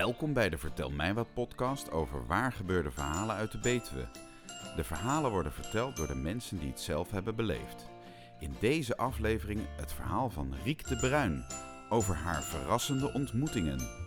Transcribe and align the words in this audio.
Welkom 0.00 0.32
bij 0.32 0.50
de 0.50 0.58
Vertel 0.58 0.90
mij 0.90 1.14
wat 1.14 1.34
podcast 1.34 1.90
over 1.90 2.26
waar 2.26 2.52
gebeurde 2.52 2.90
verhalen 2.90 3.36
uit 3.36 3.52
de 3.52 3.58
Betuwe. 3.58 4.08
De 4.76 4.84
verhalen 4.84 5.30
worden 5.30 5.52
verteld 5.52 5.96
door 5.96 6.06
de 6.06 6.14
mensen 6.14 6.58
die 6.58 6.68
het 6.68 6.80
zelf 6.80 7.10
hebben 7.10 7.36
beleefd. 7.36 7.88
In 8.38 8.54
deze 8.60 8.96
aflevering 8.96 9.60
het 9.76 9.92
verhaal 9.92 10.30
van 10.30 10.54
Riek 10.64 10.88
de 10.88 10.96
Bruin 10.96 11.44
over 11.88 12.14
haar 12.14 12.42
verrassende 12.42 13.12
ontmoetingen. 13.12 13.99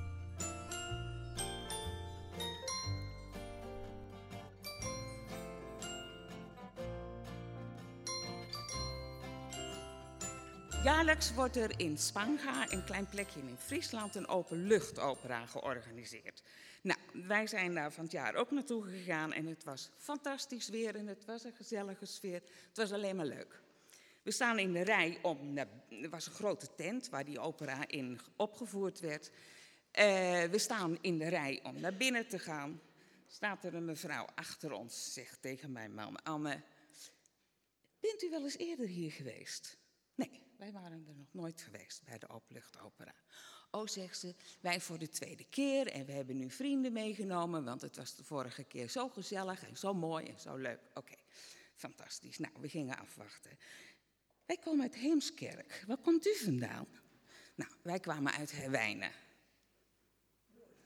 Jaarlijks 10.84 11.34
wordt 11.34 11.56
er 11.56 11.80
in 11.80 11.98
Spanga, 11.98 12.72
een 12.72 12.84
klein 12.84 13.08
plekje 13.10 13.40
in 13.40 13.58
Friesland, 13.58 14.16
een 14.16 14.28
openluchtopera 14.28 15.46
georganiseerd. 15.46 16.44
Nou, 16.82 17.00
wij 17.14 17.48
zijn 17.48 17.74
daar 17.74 17.92
van 17.92 18.04
het 18.04 18.12
jaar 18.14 18.36
ook 18.36 18.52
naartoe 18.52 18.84
gegaan 18.84 19.34
en 19.34 19.46
het 19.46 19.64
was 19.64 19.90
fantastisch 19.98 20.70
weer 20.70 20.96
en 20.96 21.08
het 21.08 21.26
was 21.26 21.44
een 21.44 21.54
gezellige 21.54 22.06
sfeer. 22.06 22.42
Het 22.68 22.78
was 22.78 22.92
alleen 22.92 23.16
maar 23.16 23.26
leuk. 23.26 23.62
We 24.24 24.32
staan 24.32 24.60
in 24.60 24.74
de 24.74 24.82
rij 24.82 25.20
om, 25.22 25.58
er 25.58 26.10
was 26.10 26.28
een 26.28 26.34
grote 26.34 26.76
tent 26.76 27.10
waar 27.10 27.26
die 27.26 27.40
opera 27.40 27.88
in 27.88 28.20
opgevoerd 28.36 29.00
werd. 29.00 29.32
Eh, 29.92 30.44
we 30.44 30.58
staan 30.58 30.98
in 31.02 31.18
de 31.18 31.28
rij 31.28 31.60
om 31.64 31.80
naar 31.80 31.96
binnen 31.96 32.28
te 32.28 32.40
gaan. 32.40 32.82
Staat 33.28 33.64
er 33.64 33.74
een 33.74 33.86
mevrouw 33.86 34.26
achter 34.36 34.72
ons, 34.72 35.14
zegt 35.14 35.42
tegen 35.42 35.72
mijn 35.72 35.94
man, 35.94 36.24
Anne, 36.24 36.62
bent 38.00 38.24
u 38.24 38.30
wel 38.30 38.44
eens 38.44 38.58
eerder 38.58 38.88
hier 38.88 39.12
geweest? 39.12 39.78
Nee, 40.16 40.43
wij 40.58 40.72
waren 40.72 41.06
er 41.08 41.16
nog 41.16 41.34
nooit 41.34 41.62
geweest 41.62 42.04
bij 42.04 42.18
de 42.18 42.30
openluchtopera. 42.30 43.14
Oh, 43.72 43.88
zegt 43.88 44.20
ze, 44.20 44.36
wij 44.62 44.82
voor 44.82 44.98
de 44.98 45.10
tweede 45.10 45.44
keer 45.44 45.88
en 45.88 46.06
we 46.06 46.12
hebben 46.12 46.38
nu 46.38 46.50
vrienden 46.50 46.94
meegenomen, 46.94 47.64
want 47.64 47.82
het 47.82 47.96
was 47.96 48.16
de 48.16 48.24
vorige 48.24 48.64
keer 48.64 48.90
zo 48.90 49.10
gezellig 49.10 49.68
en 49.68 49.78
zo 49.78 49.94
mooi 49.94 50.26
en 50.26 50.40
zo 50.40 50.56
leuk. 50.56 50.80
Oké, 50.94 51.16
fantastisch. 51.76 52.38
Nou, 52.38 52.54
we 52.60 52.70
gingen 52.70 52.98
afwachten. 52.98 53.58
Wij 54.46 54.58
komen 54.58 54.82
uit 54.82 54.96
Heemskerk. 54.96 55.84
Waar 55.88 55.98
komt 55.98 56.28
u 56.28 56.36
vandaan? 56.36 56.88
Nou, 57.56 57.72
wij 57.82 58.00
kwamen 58.00 58.34
uit 58.34 58.52
Herwijnen. 58.52 59.12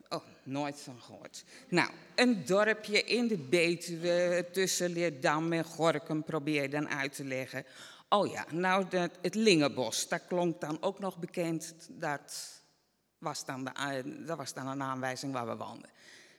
Oh, 0.10 0.24
nooit 0.44 0.82
van 0.82 1.02
gehoord. 1.02 1.44
Nou, 1.70 1.92
een 2.16 2.46
dorpje 2.46 3.04
in 3.04 3.28
de 3.28 3.38
Betuwe 3.38 4.46
tussen 4.52 4.90
Leerdam 4.90 5.54
en 5.54 5.64
Gorkum 5.64 6.24
probeer 6.24 6.62
je 6.62 6.70
dan 6.70 6.90
uit 6.90 7.16
te 7.16 7.24
leggen. 7.24 7.66
Oh 8.10 8.28
ja, 8.28 8.46
nou 8.52 8.86
het 9.22 9.36
Lingenbos, 9.36 10.08
dat 10.08 10.28
klonk 10.28 10.62
dan 10.62 10.82
ook 10.82 11.00
nog 11.00 11.18
bekend. 11.18 11.88
Dat 11.90 12.62
was, 13.18 13.46
dan 13.46 13.64
de, 13.64 14.24
dat 14.26 14.38
was 14.38 14.54
dan 14.54 14.68
een 14.68 14.82
aanwijzing 14.82 15.34
waar 15.34 15.48
we 15.48 15.56
woonden. 15.56 15.90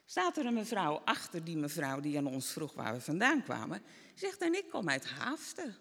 Staat 0.04 0.36
er 0.36 0.46
een 0.46 0.54
mevrouw 0.54 1.00
achter 1.04 1.44
die 1.44 1.56
mevrouw 1.56 2.00
die 2.00 2.18
aan 2.18 2.26
ons 2.26 2.52
vroeg 2.52 2.72
waar 2.72 2.94
we 2.94 3.00
vandaan 3.00 3.42
kwamen. 3.42 3.82
Zegt 4.14 4.40
en 4.40 4.54
ik 4.54 4.70
kom 4.70 4.88
uit 4.88 5.06
Haafden. 5.06 5.76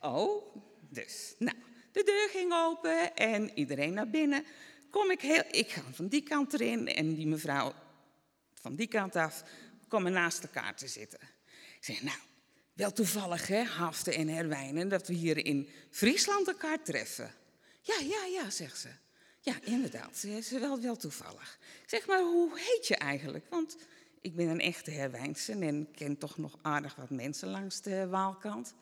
Oh, 0.00 0.56
dus. 0.88 1.34
Nou, 1.38 1.56
de 1.92 2.02
deur 2.04 2.28
ging 2.28 2.52
open 2.52 3.16
en 3.16 3.50
iedereen 3.54 3.94
naar 3.94 4.10
binnen. 4.10 4.44
Kom 4.90 5.10
ik 5.10 5.20
heel, 5.20 5.44
ik 5.50 5.70
ga 5.70 5.82
van 5.92 6.06
die 6.06 6.22
kant 6.22 6.52
erin 6.52 6.88
en 6.88 7.14
die 7.14 7.26
mevrouw 7.26 7.72
van 8.54 8.74
die 8.74 8.86
kant 8.86 9.16
af 9.16 9.42
komen 9.88 10.12
naast 10.12 10.42
elkaar 10.42 10.76
te 10.76 10.88
zitten. 10.88 11.20
Ik 11.76 11.84
zeg, 11.84 12.02
nou, 12.02 12.18
wel 12.72 12.92
toevallig, 12.92 13.46
hè, 13.46 13.62
Haften 13.62 14.14
en 14.14 14.28
Herwijnen, 14.28 14.88
dat 14.88 15.06
we 15.06 15.14
hier 15.14 15.44
in 15.44 15.68
Friesland 15.90 16.48
elkaar 16.48 16.82
treffen. 16.82 17.34
Ja, 17.80 17.98
ja, 18.00 18.24
ja, 18.24 18.50
zegt 18.50 18.78
ze. 18.78 18.88
Ja, 19.40 19.54
inderdaad, 19.62 20.16
ze 20.16 20.36
is 20.36 20.50
wel, 20.50 20.80
wel 20.80 20.96
toevallig. 20.96 21.58
Zeg 21.86 22.06
maar, 22.06 22.20
hoe 22.20 22.58
heet 22.58 22.86
je 22.86 22.96
eigenlijk? 22.96 23.46
Want 23.50 23.76
ik 24.20 24.36
ben 24.36 24.48
een 24.48 24.60
echte 24.60 24.90
Herwijnse 24.90 25.52
en 25.52 25.88
ken 25.94 26.18
toch 26.18 26.38
nog 26.38 26.58
aardig 26.62 26.94
wat 26.94 27.10
mensen 27.10 27.48
langs 27.48 27.80
de 27.80 28.06
Waalkant. 28.06 28.74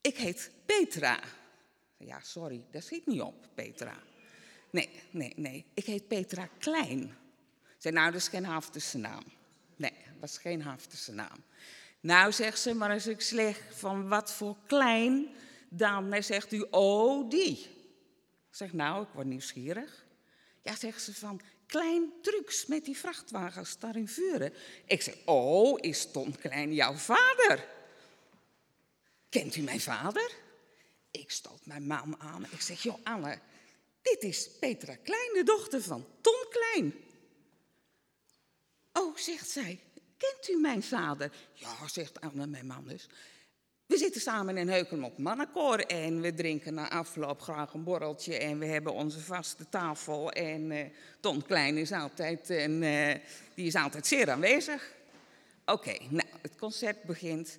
Ik 0.00 0.16
heet 0.16 0.50
Petra. 0.66 1.20
Ja, 1.96 2.20
sorry, 2.20 2.64
dat 2.70 2.84
schiet 2.84 3.06
niet 3.06 3.20
op, 3.20 3.48
Petra. 3.54 4.02
Nee, 4.70 4.90
nee, 5.10 5.32
nee, 5.36 5.66
ik 5.74 5.84
heet 5.84 6.08
Petra 6.08 6.48
Klein. 6.58 7.16
Zei, 7.78 7.94
nou, 7.94 8.10
dat 8.10 8.20
is 8.20 8.28
geen 8.28 8.44
Haftense 8.44 8.98
naam. 8.98 9.24
Nee, 9.76 9.94
dat 10.20 10.28
is 10.28 10.38
geen 10.38 10.62
Haftense 10.62 11.12
naam. 11.12 11.44
Nou, 12.02 12.32
zegt 12.32 12.60
ze, 12.60 12.74
maar 12.74 12.90
als 12.90 13.06
ik 13.06 13.20
zeg 13.20 13.60
van 13.70 14.08
wat 14.08 14.32
voor 14.32 14.56
klein, 14.66 15.28
dan 15.68 16.22
zegt 16.22 16.52
u, 16.52 16.66
oh, 16.70 17.30
die. 17.30 17.58
Ik 18.48 18.56
zeg, 18.56 18.72
nou, 18.72 19.02
ik 19.02 19.08
word 19.14 19.26
nieuwsgierig. 19.26 20.04
Ja, 20.62 20.76
zegt 20.76 21.02
ze 21.02 21.14
van, 21.14 21.40
klein 21.66 22.12
trucs 22.22 22.66
met 22.66 22.84
die 22.84 22.96
vrachtwagens 22.96 23.78
daar 23.78 23.96
in 23.96 24.08
Vuren. 24.08 24.52
Ik 24.86 25.02
zeg, 25.02 25.16
oh, 25.24 25.78
is 25.80 26.10
Ton 26.10 26.36
Klein 26.38 26.74
jouw 26.74 26.94
vader? 26.94 27.66
Kent 29.28 29.56
u 29.56 29.62
mijn 29.62 29.80
vader? 29.80 30.30
Ik 31.10 31.30
stoot 31.30 31.66
mijn 31.66 31.86
mam 31.86 32.14
aan. 32.18 32.46
Ik 32.50 32.60
zeg, 32.60 32.82
joh, 32.82 32.98
Anne, 33.02 33.38
dit 34.02 34.22
is 34.22 34.50
Petra 34.60 34.96
Klein, 34.96 35.32
de 35.32 35.42
dochter 35.44 35.82
van 35.82 36.06
Ton 36.20 36.46
Klein. 36.50 36.94
Oh, 38.92 39.16
zegt 39.16 39.50
zij, 39.50 39.80
Kent 40.22 40.48
u 40.48 40.60
mijn 40.60 40.82
vader? 40.82 41.32
Ja, 41.52 41.88
zegt 41.88 42.20
Anne, 42.20 42.46
mijn 42.46 42.66
man 42.66 42.84
dus. 42.86 43.08
We 43.86 43.96
zitten 43.96 44.20
samen 44.20 44.56
in 44.56 44.68
Heuken 44.68 45.02
op 45.02 45.18
mannenkoor 45.18 45.78
en 45.78 46.20
we 46.20 46.34
drinken 46.34 46.74
na 46.74 46.90
afloop 46.90 47.40
graag 47.40 47.74
een 47.74 47.84
borreltje 47.84 48.36
en 48.36 48.58
we 48.58 48.66
hebben 48.66 48.92
onze 48.92 49.20
vaste 49.20 49.68
tafel. 49.68 50.32
En 50.32 50.70
uh, 50.70 50.84
Ton 51.20 51.42
Klein 51.42 51.76
is 51.76 51.92
altijd, 51.92 52.50
en, 52.50 52.82
uh, 52.82 53.14
die 53.54 53.66
is 53.66 53.74
altijd 53.74 54.06
zeer 54.06 54.30
aanwezig. 54.30 54.92
Oké, 55.64 55.96
nou, 56.08 56.28
het 56.42 56.56
concert 56.56 57.02
begint, 57.02 57.58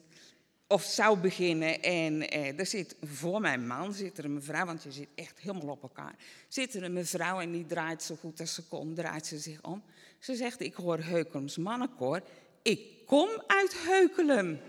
of 0.68 0.84
zou 0.84 1.18
beginnen 1.18 1.82
en 1.82 2.14
uh, 2.14 2.60
er 2.60 2.66
zit 2.66 2.96
voor 3.02 3.42
mijn 3.42 3.68
man 3.68 3.94
zit 3.94 4.18
er 4.18 4.26
een 4.26 4.34
mevrouw, 4.34 4.66
want 4.66 4.84
je 4.84 4.92
zit 4.92 5.10
echt 5.16 5.40
helemaal 5.40 5.76
op 5.76 5.84
elkaar. 5.84 6.16
Zit 6.48 6.74
er 6.74 6.84
een 6.84 6.94
mevrouw 6.94 7.40
en 7.40 7.52
die 7.52 7.66
draait 7.66 8.04
zo 8.04 8.16
goed 8.16 8.40
als 8.40 8.54
ze 8.54 8.68
kon, 8.68 8.94
draait 8.94 9.26
ze 9.26 9.38
zich 9.38 9.62
om. 9.62 9.84
Ze 10.20 10.36
zegt, 10.36 10.62
ik 10.62 10.74
hoor 10.74 11.00
Heukens 11.00 11.58
mannenkoor 11.58 12.22
ik 12.64 13.06
kom 13.06 13.30
uit 13.48 13.76
Heukelen. 13.78 14.62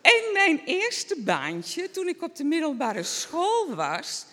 En 0.00 0.32
mijn 0.32 0.62
eerste 0.64 1.16
baantje, 1.20 1.90
toen 1.90 2.08
ik 2.08 2.22
op 2.22 2.36
de 2.36 2.44
middelbare 2.44 3.02
school 3.02 3.74
was, 3.74 4.26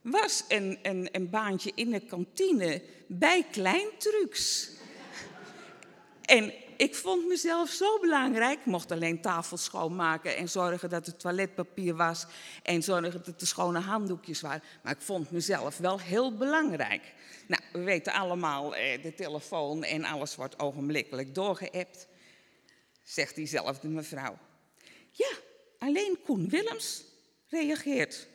was 0.00 0.44
een, 0.48 0.78
een, 0.82 1.08
een 1.12 1.30
baantje 1.30 1.72
in 1.74 1.90
de 1.90 2.00
kantine 2.00 2.82
bij 3.06 3.46
Kleintrucs. 3.50 4.70
En 6.22 6.52
ik 6.76 6.94
vond 6.94 7.26
mezelf 7.26 7.70
zo 7.70 7.98
belangrijk. 8.00 8.58
Ik 8.58 8.66
mocht 8.66 8.92
alleen 8.92 9.20
tafel 9.20 9.56
schoonmaken 9.56 10.36
en 10.36 10.48
zorgen 10.48 10.88
dat 10.88 11.06
het 11.06 11.20
toiletpapier 11.20 11.96
was 11.96 12.26
en 12.62 12.82
zorgen 12.82 13.22
dat 13.24 13.40
er 13.40 13.46
schone 13.46 13.78
handdoekjes 13.80 14.40
waren. 14.40 14.62
Maar 14.82 14.92
ik 14.92 15.00
vond 15.00 15.30
mezelf 15.30 15.78
wel 15.78 16.00
heel 16.00 16.36
belangrijk. 16.36 17.14
Nou, 17.46 17.62
we 17.72 17.82
weten 17.82 18.12
allemaal, 18.12 18.74
eh, 18.74 19.02
de 19.02 19.14
telefoon 19.14 19.84
en 19.84 20.04
alles 20.04 20.36
wordt 20.36 20.58
ogenblikkelijk 20.58 21.34
doorgeappt. 21.34 22.08
Zegt 23.02 23.34
diezelfde 23.34 23.88
mevrouw. 23.88 24.38
Ja, 25.10 25.30
alleen 25.78 26.18
Koen 26.24 26.48
Willems 26.48 27.04
reageert. 27.48 28.28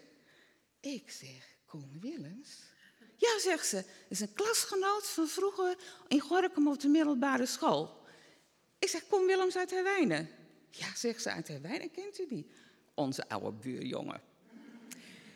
Ik 0.80 1.12
zeg, 1.12 1.56
Koen 1.66 1.98
Willems? 2.00 2.70
Ja, 3.16 3.40
zegt 3.40 3.68
ze, 3.68 3.84
is 4.10 4.20
een 4.20 4.34
klasgenoot 4.34 5.10
van 5.10 5.28
vroeger 5.28 5.76
in 6.08 6.20
Gorkum 6.20 6.68
op 6.68 6.80
de 6.80 6.88
middelbare 6.88 7.46
school. 7.46 8.01
Ik 8.82 8.88
zeg, 8.88 9.08
Koen 9.08 9.26
Willems 9.26 9.58
uit 9.58 9.72
Herwijnen. 9.72 10.30
Ja, 10.70 10.88
zegt 10.96 11.22
ze, 11.22 11.32
uit 11.32 11.48
Herwijnen 11.48 11.92
kent 11.92 12.20
u 12.20 12.28
die? 12.28 12.48
Onze 12.94 13.30
oude 13.30 13.52
buurjongen. 13.52 14.22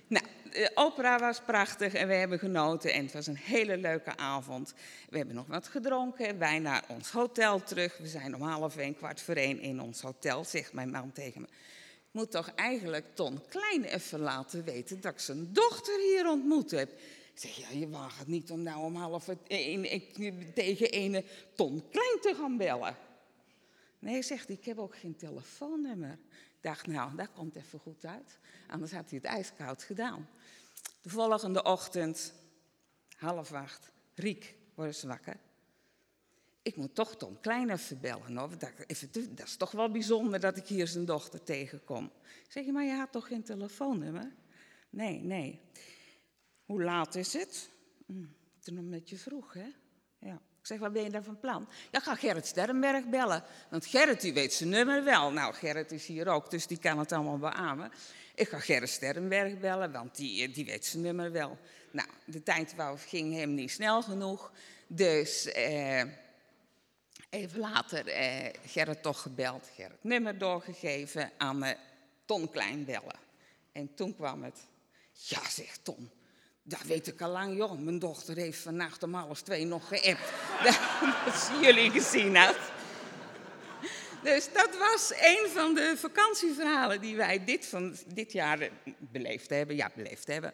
Nou, 0.07 0.25
de 0.51 0.71
opera 0.73 1.19
was 1.19 1.41
prachtig 1.41 1.93
en 1.93 2.07
we 2.07 2.13
hebben 2.13 2.39
genoten 2.39 2.93
en 2.93 3.03
het 3.03 3.13
was 3.13 3.27
een 3.27 3.37
hele 3.37 3.77
leuke 3.77 4.17
avond. 4.17 4.73
We 5.09 5.17
hebben 5.17 5.35
nog 5.35 5.47
wat 5.47 5.67
gedronken, 5.67 6.39
wij 6.39 6.59
naar 6.59 6.83
ons 6.87 7.11
hotel 7.11 7.63
terug. 7.63 7.97
We 7.97 8.07
zijn 8.07 8.35
om 8.35 8.41
half 8.41 8.77
één, 8.77 8.95
kwart 8.95 9.21
voor 9.21 9.35
één 9.35 9.59
in 9.59 9.81
ons 9.81 10.01
hotel, 10.01 10.43
zegt 10.43 10.73
mijn 10.73 10.89
man 10.89 11.11
tegen 11.11 11.41
me. 11.41 11.47
Ik 11.47 12.11
moet 12.11 12.31
toch 12.31 12.51
eigenlijk 12.55 13.05
Ton 13.13 13.41
Klein 13.49 13.83
even 13.83 14.19
laten 14.19 14.63
weten 14.63 15.01
dat 15.01 15.13
ik 15.13 15.19
zijn 15.19 15.53
dochter 15.53 15.99
hier 15.99 16.29
ontmoet 16.29 16.71
heb. 16.71 16.89
Ik 17.33 17.39
zeg, 17.41 17.55
ja, 17.55 17.77
je 17.79 17.89
waagt 17.89 18.19
het 18.19 18.27
niet 18.27 18.51
om 18.51 18.63
nou 18.63 18.83
om 18.83 18.95
half 18.95 19.27
één 19.47 20.03
tegen 20.53 20.89
ene 20.89 21.23
Ton 21.55 21.83
Klein 21.91 22.17
te 22.21 22.35
gaan 22.39 22.57
bellen. 22.57 23.04
Nee, 23.99 24.21
zegt 24.21 24.47
hij, 24.47 24.55
ik 24.55 24.65
heb 24.65 24.77
ook 24.77 24.97
geen 24.97 25.15
telefoonnummer. 25.15 26.11
Ik 26.11 26.61
dacht, 26.61 26.87
nou, 26.87 27.15
dat 27.15 27.31
komt 27.31 27.55
even 27.55 27.79
goed 27.79 28.05
uit. 28.05 28.39
Anders 28.67 28.91
had 28.91 29.09
hij 29.09 29.19
het 29.23 29.27
ijskoud 29.27 29.83
gedaan. 29.83 30.27
De 31.01 31.09
volgende 31.09 31.63
ochtend, 31.63 32.33
half 33.15 33.51
acht, 33.51 33.91
Riek, 34.15 34.55
wordt 34.75 35.01
wakker. 35.01 35.37
Ik 36.61 36.75
moet 36.75 36.95
toch 36.95 37.15
Tom 37.15 37.39
Klein 37.39 37.69
even 37.69 37.99
bellen. 37.99 38.37
Hoor. 38.37 38.57
Dat, 38.57 38.71
is 39.45 39.55
toch 39.55 39.71
wel 39.71 39.91
bijzonder 39.91 40.39
dat 40.39 40.57
ik 40.57 40.67
hier 40.67 40.87
zijn 40.87 41.05
dochter 41.05 41.43
tegenkom. 41.43 42.11
Zeg 42.47 42.65
je, 42.65 42.71
maar 42.71 42.83
je 42.83 42.93
had 42.93 43.11
toch 43.11 43.27
geen 43.27 43.43
telefoonnummer? 43.43 44.35
Nee, 44.89 45.19
nee. 45.19 45.61
Hoe 46.65 46.83
laat 46.83 47.15
is 47.15 47.33
het? 47.33 47.69
Mm, 48.05 48.35
toen 48.59 48.77
een 48.77 48.89
beetje 48.89 49.17
vroeg, 49.17 49.53
hè? 49.53 49.67
Ja. 50.19 50.41
Ik 50.65 50.71
zeg, 50.71 50.79
wat 50.79 50.93
ben 50.93 51.03
je 51.03 51.09
daar 51.09 51.23
van 51.23 51.39
plan? 51.39 51.67
Ja, 51.91 51.99
ga 51.99 52.15
Gerrit 52.15 52.47
Sterrenberg 52.47 53.05
bellen. 53.05 53.43
Want 53.69 53.85
Gerrit, 53.85 54.21
die 54.21 54.33
weet 54.33 54.53
zijn 54.53 54.69
nummer 54.69 55.03
wel. 55.03 55.31
Nou, 55.31 55.53
Gerrit 55.53 55.91
is 55.91 56.05
hier 56.05 56.27
ook, 56.27 56.49
dus 56.49 56.67
die 56.67 56.77
kan 56.77 56.99
het 56.99 57.11
allemaal 57.11 57.37
beamen. 57.37 57.91
Ik 58.35 58.49
ga 58.49 58.59
Gerrit 58.59 58.89
Sterrenberg 58.89 59.59
bellen, 59.59 59.91
want 59.91 60.15
die, 60.15 60.51
die 60.51 60.65
weet 60.65 60.85
zijn 60.85 61.03
nummer 61.03 61.31
wel. 61.31 61.57
Nou, 61.91 62.07
de 62.25 62.43
tijd 62.43 62.75
ging 62.95 63.33
hem 63.33 63.53
niet 63.53 63.71
snel 63.71 64.01
genoeg. 64.01 64.51
Dus 64.87 65.45
eh, 65.51 66.03
even 67.29 67.59
later 67.59 68.07
eh, 68.07 68.53
Gerrit 68.65 69.01
toch 69.03 69.21
gebeld. 69.21 69.69
Gerrit 69.75 70.03
nummer 70.03 70.37
doorgegeven 70.37 71.31
aan 71.37 71.63
eh, 71.63 71.77
Ton 72.25 72.49
Klein 72.49 72.85
bellen. 72.85 73.19
En 73.71 73.93
toen 73.95 74.15
kwam 74.15 74.43
het. 74.43 74.59
Ja, 75.11 75.49
zegt 75.49 75.83
Ton. 75.83 76.09
Dat 76.67 76.81
weet 76.81 77.07
ik 77.07 77.21
al 77.21 77.29
lang, 77.29 77.57
joh. 77.57 77.79
Mijn 77.79 77.99
dochter 77.99 78.35
heeft 78.35 78.59
vannacht 78.59 79.03
om 79.03 79.13
half 79.13 79.41
twee 79.41 79.65
nog 79.65 79.87
geappt. 79.87 80.31
dat 81.25 81.51
jullie 81.61 81.91
gezien 81.91 82.35
had. 82.35 82.57
Dus 84.23 84.53
dat 84.53 84.77
was 84.77 85.13
een 85.19 85.49
van 85.49 85.73
de 85.73 85.93
vakantieverhalen 85.97 87.01
die 87.01 87.15
wij 87.15 87.43
dit, 87.43 87.65
van, 87.65 87.95
dit 88.13 88.31
jaar 88.31 88.69
beleefd 88.99 89.49
hebben. 89.49 89.75
Ja, 89.75 89.91
beleefd 89.95 90.27
hebben. 90.27 90.53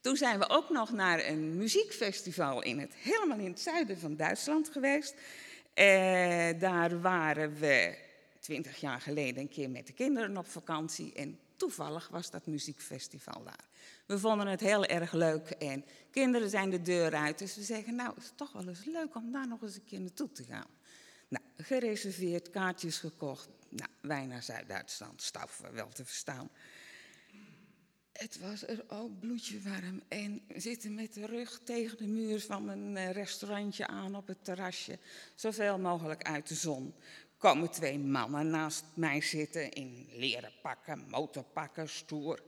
Toen 0.00 0.16
zijn 0.16 0.38
we 0.38 0.48
ook 0.48 0.70
nog 0.70 0.92
naar 0.92 1.26
een 1.26 1.56
muziekfestival 1.56 2.62
in 2.62 2.78
het, 2.78 2.94
helemaal 2.94 3.38
in 3.38 3.50
het 3.50 3.60
zuiden 3.60 3.98
van 3.98 4.16
Duitsland 4.16 4.68
geweest. 4.68 5.14
Eh, 5.74 6.48
daar 6.58 7.00
waren 7.00 7.54
we 7.58 7.94
twintig 8.40 8.76
jaar 8.76 9.00
geleden 9.00 9.42
een 9.42 9.48
keer 9.48 9.70
met 9.70 9.86
de 9.86 9.92
kinderen 9.92 10.36
op 10.36 10.46
vakantie. 10.46 11.12
En 11.12 11.38
toevallig 11.56 12.08
was 12.08 12.30
dat 12.30 12.46
muziekfestival 12.46 13.42
daar. 13.44 13.68
We 14.06 14.18
vonden 14.18 14.46
het 14.46 14.60
heel 14.60 14.84
erg 14.84 15.12
leuk 15.12 15.50
en 15.50 15.84
kinderen 16.10 16.50
zijn 16.50 16.70
de 16.70 16.82
deur 16.82 17.14
uit. 17.14 17.38
Dus 17.38 17.56
we 17.56 17.62
zeggen, 17.62 17.94
nou, 17.94 18.14
het 18.14 18.24
is 18.24 18.32
toch 18.36 18.52
wel 18.52 18.68
eens 18.68 18.84
leuk 18.84 19.14
om 19.14 19.32
daar 19.32 19.48
nog 19.48 19.62
eens 19.62 19.74
een 19.74 19.84
keer 19.84 20.00
naartoe 20.00 20.32
te 20.32 20.44
gaan. 20.44 20.70
Nou, 21.28 21.44
gereserveerd, 21.56 22.50
kaartjes 22.50 22.98
gekocht. 22.98 23.48
Nou, 23.68 23.90
wij 24.00 24.26
naar 24.26 24.42
Zuid-Duitsland, 24.42 25.22
staf 25.22 25.62
wel 25.72 25.88
te 25.88 26.04
verstaan. 26.04 26.50
Het 28.12 28.38
was 28.38 28.66
er 28.66 28.84
ook 28.88 29.20
bloedje 29.20 29.60
warm 29.60 30.02
en 30.08 30.42
zitten 30.56 30.94
met 30.94 31.14
de 31.14 31.26
rug 31.26 31.60
tegen 31.64 31.98
de 31.98 32.06
muur 32.06 32.40
van 32.40 32.68
een 32.68 32.96
eh, 32.96 33.10
restaurantje 33.10 33.86
aan 33.86 34.16
op 34.16 34.26
het 34.26 34.44
terrasje. 34.44 34.98
Zoveel 35.34 35.78
mogelijk 35.78 36.22
uit 36.22 36.48
de 36.48 36.54
zon. 36.54 36.94
Komen 37.44 37.70
twee 37.70 37.98
mannen 37.98 38.50
naast 38.50 38.84
mij 38.94 39.20
zitten 39.20 39.70
in 39.70 40.08
leren 40.10 40.52
pakken, 40.62 41.06
motorpakken, 41.08 41.88
stoer. 41.88 42.42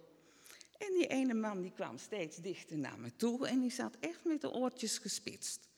En 0.79 0.93
die 0.93 1.07
ene 1.07 1.35
man 1.35 1.63
die 1.63 1.73
kwam 1.73 1.99
steeds 1.99 2.37
dichter 2.37 2.79
naar 2.79 2.99
me 2.99 3.17
toe 3.17 3.47
en 3.47 3.61
die 3.61 3.71
zat 3.71 3.97
echt 4.01 4.25
met 4.25 4.41
de 4.41 4.51
oortjes 4.51 4.99
gespitst. 4.99 5.69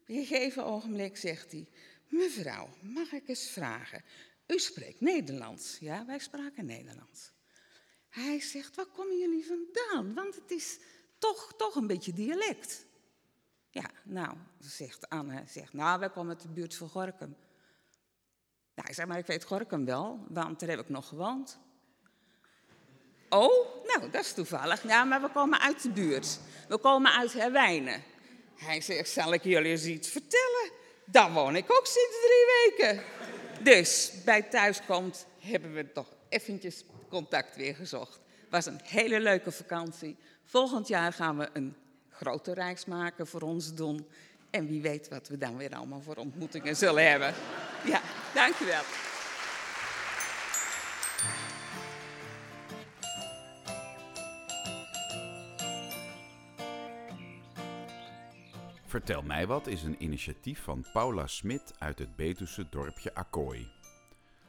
Op 0.00 0.08
een 0.08 0.26
gegeven 0.26 0.64
ogenblik 0.64 1.16
zegt 1.16 1.52
hij, 1.52 1.66
mevrouw, 2.08 2.68
mag 2.82 3.12
ik 3.12 3.28
eens 3.28 3.50
vragen? 3.50 4.04
U 4.46 4.58
spreekt 4.58 5.00
Nederlands. 5.00 5.78
Ja, 5.78 6.06
wij 6.06 6.18
spraken 6.18 6.64
Nederlands. 6.64 7.32
Hij 8.08 8.40
zegt, 8.40 8.76
waar 8.76 8.86
komen 8.86 9.18
jullie 9.18 9.46
vandaan? 9.46 10.14
Want 10.14 10.34
het 10.34 10.50
is 10.50 10.78
toch, 11.18 11.54
toch 11.56 11.74
een 11.74 11.86
beetje 11.86 12.12
dialect. 12.12 12.86
Ja, 13.70 13.90
nou, 14.04 14.36
zegt 14.58 15.08
Anne, 15.08 15.42
zegt, 15.46 15.72
nou, 15.72 15.98
wij 15.98 16.10
komen 16.10 16.34
uit 16.34 16.42
de 16.42 16.48
buurt 16.48 16.74
van 16.74 16.88
Gorkum. 16.88 17.36
Nou, 18.74 18.88
ik 18.88 18.94
zeg 18.94 19.06
maar, 19.06 19.18
ik 19.18 19.26
weet 19.26 19.44
Gorkum 19.44 19.84
wel, 19.84 20.24
want 20.28 20.60
daar 20.60 20.68
heb 20.68 20.78
ik 20.80 20.88
nog 20.88 21.08
gewoond. 21.08 21.58
Oh, 23.28 23.84
nou, 23.86 24.10
dat 24.10 24.24
is 24.24 24.32
toevallig. 24.32 24.82
Ja, 24.82 25.04
maar 25.04 25.20
we 25.20 25.28
komen 25.28 25.60
uit 25.60 25.82
de 25.82 25.90
buurt. 25.90 26.38
We 26.68 26.78
komen 26.78 27.12
uit 27.12 27.32
Herwijnen. 27.32 28.02
Hij 28.56 28.80
zegt, 28.80 29.08
zal 29.08 29.32
ik 29.32 29.44
jullie 29.44 29.70
eens 29.70 29.84
iets 29.84 30.08
vertellen? 30.08 30.70
Daar 31.04 31.32
woon 31.32 31.56
ik 31.56 31.64
ook 31.72 31.86
sinds 31.86 32.16
drie 32.20 32.46
weken. 32.46 33.02
Dus 33.64 34.12
bij 34.24 34.42
thuiskomt 34.42 35.26
hebben 35.38 35.74
we 35.74 35.92
toch 35.92 36.08
eventjes 36.28 36.84
contact 37.08 37.56
weer 37.56 37.74
gezocht. 37.74 38.20
Was 38.50 38.66
een 38.66 38.80
hele 38.84 39.20
leuke 39.20 39.50
vakantie. 39.50 40.16
Volgend 40.44 40.88
jaar 40.88 41.12
gaan 41.12 41.38
we 41.38 41.48
een 41.52 41.76
grote 42.10 42.54
reis 42.54 42.84
maken 42.84 43.26
voor 43.26 43.40
ons 43.40 43.74
doen. 43.74 44.08
En 44.50 44.66
wie 44.66 44.82
weet 44.82 45.08
wat 45.08 45.28
we 45.28 45.38
dan 45.38 45.56
weer 45.56 45.74
allemaal 45.74 46.00
voor 46.00 46.16
ontmoetingen 46.16 46.76
zullen 46.76 47.10
hebben. 47.10 47.34
Ja, 47.84 48.00
dankjewel. 48.34 48.82
Vertel 58.86 59.22
mij 59.22 59.46
wat 59.46 59.66
is 59.66 59.82
een 59.82 60.02
initiatief 60.02 60.62
van 60.62 60.84
Paula 60.92 61.26
Smit 61.26 61.74
uit 61.78 61.98
het 61.98 62.16
Betuwse 62.16 62.66
dorpje 62.70 63.14
Akkooi. 63.14 63.70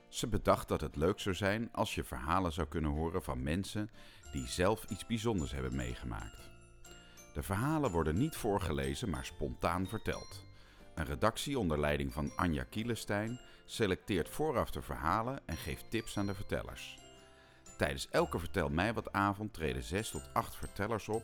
Ze 0.10 0.28
bedacht 0.28 0.68
dat 0.68 0.82
het 0.82 0.96
leuk 0.96 1.20
zou 1.20 1.36
zijn 1.36 1.70
als 1.72 1.96
je 1.96 2.04
verhalen 2.04 2.52
zou 2.52 2.68
kunnen 2.68 2.92
horen 2.92 3.24
van 3.24 3.44
mensen 3.44 3.90
die 4.32 4.48
zelf 4.48 4.84
iets 4.90 5.06
bijzonders 5.06 5.52
hebben 5.52 5.76
meegemaakt. 5.76 6.50
De 7.34 7.44
verhalen 7.44 7.92
worden 7.92 8.18
niet 8.18 8.36
voorgelezen, 8.36 9.10
maar 9.10 9.26
spontaan 9.26 9.88
verteld. 9.88 10.53
Een 10.96 11.06
redactie 11.06 11.60
onder 11.60 11.80
leiding 11.80 12.14
van 12.14 12.32
Anja 12.36 12.64
Kielestein 12.64 13.40
selecteert 13.66 14.30
vooraf 14.30 14.72
de 14.72 14.82
verhalen 14.82 15.40
en 15.46 15.58
geeft 15.58 15.90
tips 15.90 16.18
aan 16.18 16.26
de 16.26 16.34
vertellers. 16.34 16.98
Tijdens 17.78 18.10
elke 18.10 18.40
Vertel 18.40 18.70
mij 18.70 18.94
wat 18.94 19.12
avond 19.12 19.54
treden 19.54 19.84
6 19.84 20.10
tot 20.10 20.30
8 20.34 20.56
vertellers 20.56 21.10
op 21.10 21.24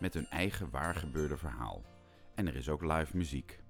met 0.00 0.14
hun 0.14 0.26
eigen 0.30 0.70
waargebeurde 0.70 1.36
verhaal. 1.36 1.82
En 2.34 2.46
er 2.46 2.56
is 2.56 2.68
ook 2.68 2.82
live 2.82 3.16
muziek. 3.16 3.60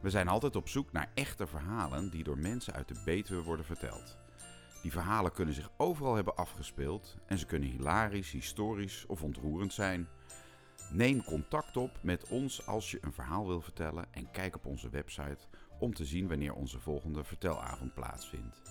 We 0.00 0.10
zijn 0.10 0.28
altijd 0.28 0.56
op 0.56 0.68
zoek 0.68 0.92
naar 0.92 1.10
echte 1.14 1.46
verhalen 1.46 2.10
die 2.10 2.24
door 2.24 2.38
mensen 2.38 2.72
uit 2.72 2.88
de 2.88 3.02
Betuwe 3.04 3.42
worden 3.42 3.64
verteld. 3.64 4.18
Die 4.82 4.92
verhalen 4.92 5.32
kunnen 5.32 5.54
zich 5.54 5.70
overal 5.76 6.14
hebben 6.14 6.36
afgespeeld 6.36 7.16
en 7.26 7.38
ze 7.38 7.46
kunnen 7.46 7.68
hilarisch, 7.68 8.30
historisch 8.30 9.06
of 9.06 9.22
ontroerend 9.22 9.72
zijn. 9.72 10.08
Neem 10.90 11.24
contact 11.24 11.76
op 11.76 11.98
met 12.00 12.28
ons 12.28 12.66
als 12.66 12.90
je 12.90 12.98
een 13.00 13.12
verhaal 13.12 13.46
wil 13.46 13.60
vertellen 13.60 14.06
en 14.10 14.30
kijk 14.30 14.54
op 14.54 14.66
onze 14.66 14.88
website 14.88 15.46
om 15.78 15.94
te 15.94 16.04
zien 16.04 16.28
wanneer 16.28 16.54
onze 16.54 16.80
volgende 16.80 17.24
vertelavond 17.24 17.94
plaatsvindt. 17.94 18.62